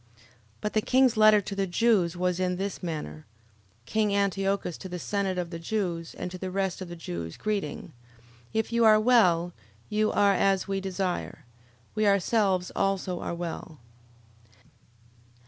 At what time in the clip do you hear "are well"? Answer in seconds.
8.83-9.53, 13.19-13.77